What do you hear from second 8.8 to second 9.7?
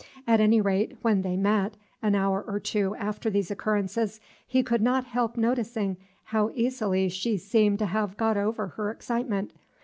excitement.